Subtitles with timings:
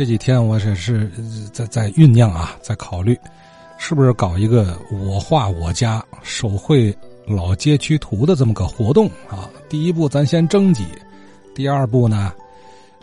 [0.00, 1.10] 这几天我这是
[1.52, 3.14] 在在酝酿啊，在考虑，
[3.76, 9.50] 是不是搞一个我画我家手绘老街区图的这么个活动啊？
[9.68, 10.86] 第一步咱先征集，
[11.54, 12.32] 第二步呢，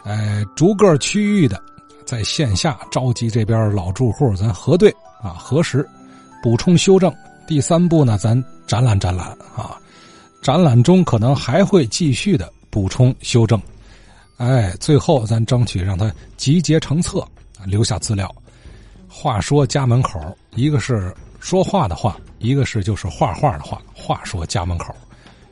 [0.05, 1.61] 呃，逐个区域的
[2.03, 4.89] 在线下召集这边老住户，咱核对
[5.21, 5.87] 啊，核实，
[6.41, 7.13] 补充修正。
[7.47, 9.77] 第三步呢，咱展览展览啊，
[10.41, 13.61] 展览中可能还会继续的补充修正。
[14.37, 17.27] 哎，最后咱争取让他集结成册，
[17.65, 18.33] 留下资料。
[19.09, 23.81] 话说家门口，一个是说话的话，一个是就是画画的话。
[23.95, 24.95] 话说家门口，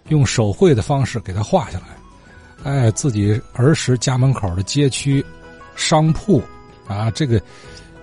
[0.09, 1.87] 用手绘的方式给他画下来。
[2.63, 5.25] 哎，自己儿时家门口的街区、
[5.75, 6.39] 商铺
[6.87, 7.41] 啊，这个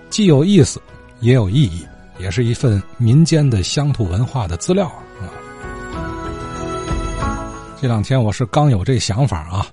[0.09, 0.81] 既有意思，
[1.21, 1.85] 也有意义，
[2.19, 4.87] 也是一份民间的乡土文化的资料
[5.21, 5.31] 啊。
[7.81, 9.65] 这两天我是刚有这想法啊。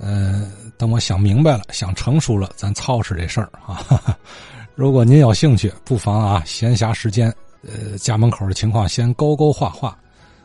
[0.00, 3.84] 呃，等我想明白了，想成熟了，咱操持这事儿啊。
[4.74, 7.30] 如果您有兴趣，不妨啊，闲暇时间，
[7.62, 9.94] 呃，家门口的情况先勾勾画画。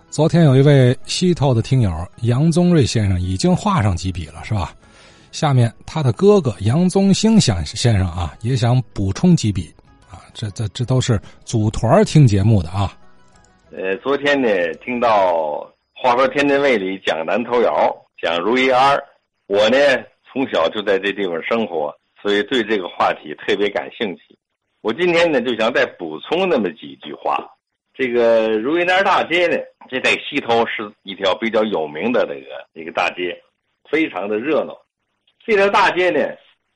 [0.10, 1.92] 昨天有一位西头的听友
[2.24, 4.74] 杨宗瑞先生已经画上几笔了，是吧？
[5.32, 9.74] 下面他的哥哥杨宗兴先先生啊，也想补充几笔
[10.10, 10.24] 啊。
[10.34, 12.98] 这这这都是组团听节目的啊。
[13.72, 14.48] 呃，昨天呢，
[14.84, 15.34] 听到
[15.94, 18.98] 《话说天津卫》里讲南头窑，讲如意庵。
[19.48, 19.78] 我呢，
[20.26, 24.36] 从小就在这地方生活，所以对这个话题特别感兴趣。
[24.82, 27.48] 我今天呢，就想再补充那么几句话。
[27.94, 33.40] 这个如意南大街呢，这在西头是一条比较有名的这个一个大街，
[33.90, 34.76] 非常的热闹。
[35.46, 36.20] 这条大街呢，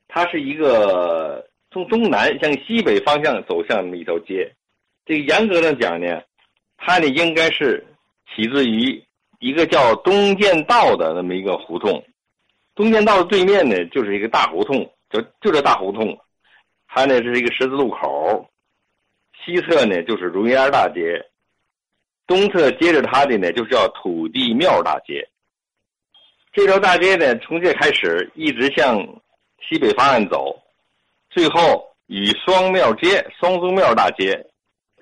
[0.07, 4.49] 它是一个从东南向西北方向走向的一条街。
[5.05, 6.21] 这个严格上讲呢，
[6.77, 7.83] 它呢应该是
[8.33, 9.03] 起自于
[9.39, 12.03] 一个叫东建道的那么一个胡同。
[12.79, 16.17] 东建道的对面呢，就是一个大胡同，就就这大胡同，
[16.87, 18.49] 它呢是一个十字路口，
[19.35, 21.21] 西侧呢就是如烟大街，
[22.25, 25.27] 东侧接着它的呢就叫土地庙大街。
[26.53, 28.97] 这条大街呢从这开始一直向
[29.67, 30.57] 西北方向走，
[31.29, 34.41] 最后与双庙街、双宗庙大街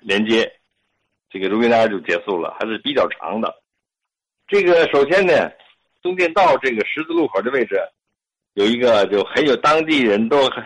[0.00, 0.52] 连接，
[1.30, 3.54] 这个如意庵就结束了，还是比较长的。
[4.48, 5.48] 这个首先呢。
[6.02, 7.76] 东建道这个十字路口的位置，
[8.54, 10.64] 有一个就很有当地人都很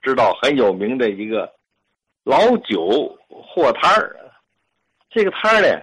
[0.00, 1.52] 知道很有名的一个
[2.24, 4.16] 老酒货摊儿。
[5.10, 5.82] 这个摊儿呢，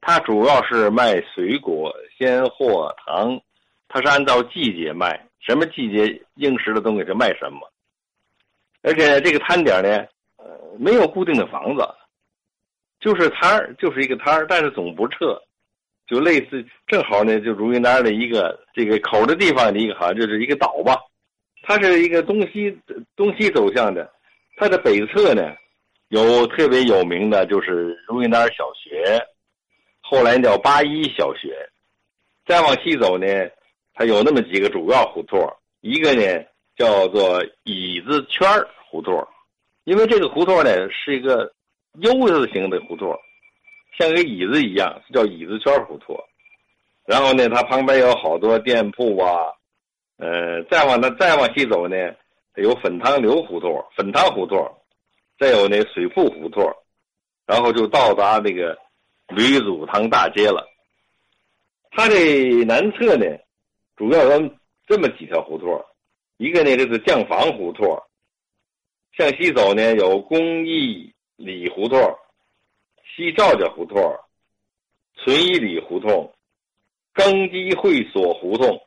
[0.00, 3.40] 它主要是卖水果、鲜货、糖，
[3.88, 7.60] 它是按照季节卖，什么季节应时的东西就卖什么。
[8.82, 10.06] 而且这个摊点呢，
[10.36, 10.46] 呃，
[10.78, 11.82] 没有固定的房子，
[13.00, 15.42] 就是摊儿，就是一个摊儿，但是总不撤。
[16.08, 20.96] 就类似，正好呢，就如意那儿的一个这个口的地方的一个，好像就是一个岛吧。
[21.62, 22.74] 它是一个东西
[23.14, 24.10] 东西走向的，
[24.56, 25.54] 它的北侧呢，
[26.08, 29.22] 有特别有名的，就是如意那儿小学，
[30.00, 31.54] 后来叫八一小学。
[32.46, 33.26] 再往西走呢，
[33.92, 35.38] 它有那么几个主要胡同，
[35.82, 36.22] 一个呢
[36.74, 38.48] 叫做椅子圈
[38.88, 39.22] 胡同，
[39.84, 41.52] 因为这个胡同呢是一个
[42.00, 43.14] U 字形的胡同。
[43.96, 46.16] 像个椅子一样，叫椅子圈胡同。
[47.04, 49.52] 然后呢，它旁边有好多店铺啊，
[50.18, 51.96] 呃，再往那再往西走呢，
[52.56, 54.58] 有粉汤流胡同、粉汤胡同，
[55.38, 56.62] 再有那水铺胡同，
[57.46, 58.76] 然后就到达那个
[59.28, 60.68] 吕祖堂大街了。
[61.90, 62.14] 它的
[62.66, 63.24] 南侧呢，
[63.96, 64.50] 主要有
[64.86, 65.82] 这么几条胡同，
[66.36, 68.00] 一个呢就是酱房胡同，
[69.16, 71.98] 向西走呢有公益里胡同。
[73.18, 74.00] 西赵家胡同、
[75.16, 76.32] 存义里胡同、
[77.12, 78.80] 庚基会所胡同、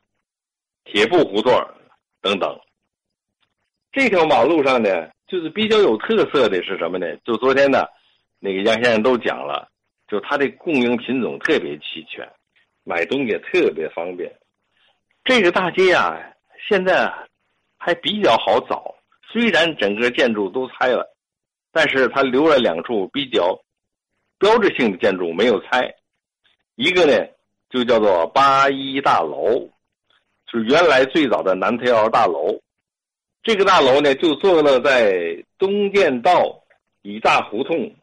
[0.86, 1.54] 铁布胡同
[2.22, 2.58] 等等。
[3.92, 7.14] 这条马路上呢，就是比较有特色的是什么呢？
[7.26, 7.84] 就昨天呢，
[8.40, 9.70] 那个杨先生都讲了，
[10.08, 12.26] 就它的供应品种特别齐全，
[12.86, 14.34] 买东西特别方便。
[15.26, 16.18] 这个大街啊，
[16.70, 17.14] 现在
[17.78, 18.96] 还比较好找，
[19.30, 21.14] 虽然整个建筑都拆了，
[21.74, 23.62] 但是它留了两处比较。
[24.42, 25.94] 标志性的建筑没有拆，
[26.74, 27.14] 一个呢
[27.70, 29.70] 就叫做八一大楼，
[30.50, 32.60] 是原来最早的南特奥大楼。
[33.44, 36.64] 这个大楼呢就坐落在东建道
[37.04, 37.94] 以大胡同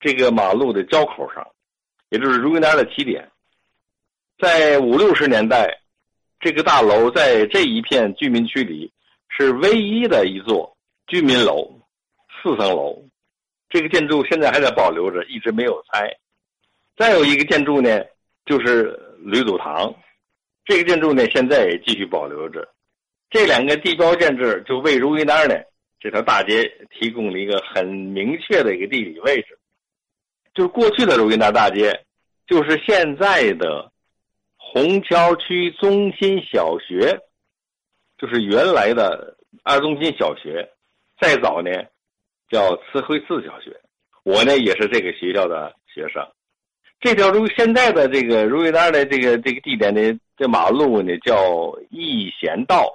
[0.00, 1.46] 这个马路的交口上，
[2.08, 3.30] 也就是如意庵的起点。
[4.40, 5.80] 在五六十年代，
[6.40, 8.90] 这个大楼在这一片居民区里
[9.28, 10.76] 是唯一的一座
[11.06, 11.70] 居民楼，
[12.42, 13.00] 四层楼。
[13.68, 16.08] 这个建筑现在还在保留着，一直没有拆。
[16.96, 18.00] 再有一个建筑呢，
[18.44, 19.94] 就是吕祖堂，
[20.64, 22.66] 这个建筑呢现在也继续保留着。
[23.28, 25.54] 这两个地标建筑就为如意庵呢
[25.98, 29.58] 这条大街提供了一个很明确的一个地理位置。
[30.54, 32.04] 就是过去的如意庵大街，
[32.46, 33.92] 就是现在的
[34.56, 37.18] 虹桥区中心小学，
[38.16, 40.70] 就是原来的二中心小学。
[41.20, 41.70] 再早呢，
[42.48, 43.74] 叫慈惠寺小学。
[44.22, 46.26] 我呢也是这个学校的学生。
[46.98, 52.92] 这条如现在的这个如意丹的这个这个地点呢，这马路呢叫逸贤道。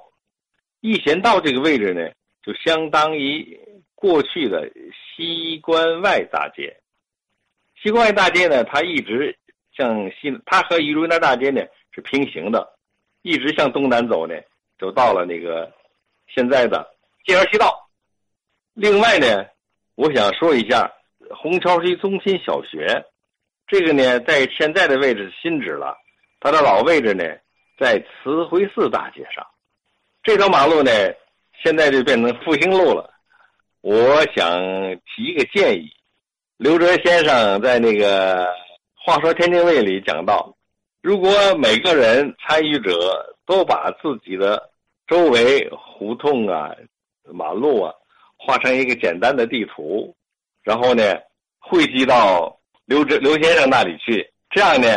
[0.82, 2.10] 逸贤道这个位置呢，
[2.44, 3.60] 就相当于
[3.94, 4.70] 过去的
[5.16, 6.76] 西关外大街。
[7.82, 9.38] 西关外大街呢，它一直
[9.78, 11.62] 向西，它和如意丹大街呢
[11.94, 12.68] 是平行的，
[13.22, 14.36] 一直向东南走呢，
[14.80, 15.72] 走到了那个
[16.28, 16.86] 现在的
[17.26, 17.81] 建园西道。
[18.82, 19.46] 另外呢，
[19.94, 20.92] 我想说一下
[21.30, 23.06] 虹桥区中心小学，
[23.68, 25.96] 这个呢在现在的位置新址了，
[26.40, 27.24] 它的老位置呢
[27.78, 29.46] 在慈惠寺大街上。
[30.24, 30.92] 这条马路呢
[31.64, 33.08] 现在就变成复兴路了。
[33.82, 34.60] 我想
[35.06, 35.88] 提一个建议，
[36.58, 38.46] 刘哲先生在那个
[38.96, 40.58] 《话说天津卫》里讲到，
[41.04, 44.72] 如果每个人参与者都把自己的
[45.06, 46.76] 周围胡同啊、
[47.32, 47.94] 马路啊。
[48.44, 50.14] 画成一个简单的地图，
[50.64, 51.04] 然后呢，
[51.60, 54.28] 汇集到刘哲刘先生那里去。
[54.50, 54.88] 这样呢，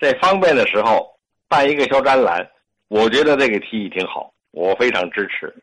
[0.00, 1.14] 在方便的时候
[1.48, 2.50] 办一个小展览，
[2.88, 5.54] 我觉得这个提议挺好，我非常支持。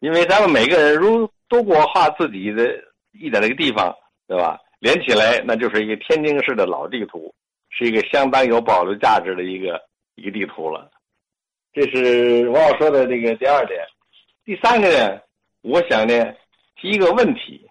[0.00, 2.68] 因为咱们每个人如都给我画自己的
[3.12, 3.94] 一点那个地方，
[4.26, 4.58] 对吧？
[4.80, 7.32] 连起来那就是一个天津市的老地图，
[7.68, 9.80] 是一个相当有保留价值的一个
[10.16, 10.90] 一个地图了。
[11.72, 13.78] 这是我要说的这个第二点。
[14.44, 15.20] 第三个呢？
[15.62, 16.34] 我想呢，
[16.76, 17.68] 提一个问题：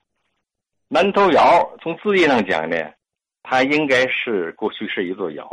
[0.88, 2.78] 南头窑从字义上讲呢，
[3.42, 5.50] 它应该是过去是一座窑。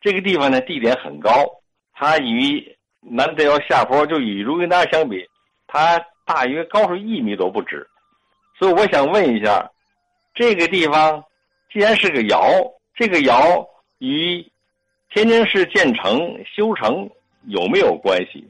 [0.00, 1.30] 这个地方呢，地点很高，
[1.92, 5.28] 它与南头窑下坡就与如意庵相比，
[5.66, 7.84] 它大约高出一米都不止。
[8.56, 9.68] 所以我想问一下，
[10.34, 11.24] 这个地方
[11.72, 12.40] 既然是个窑，
[12.94, 13.68] 这个窑
[13.98, 14.40] 与
[15.10, 17.10] 天津市建成修成
[17.46, 18.46] 有没有关系？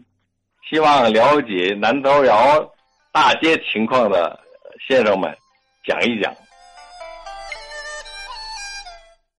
[0.68, 2.74] 希望了解南头窑。
[3.12, 4.38] 大街情况的
[4.86, 5.36] 先生们，
[5.84, 6.32] 讲一讲。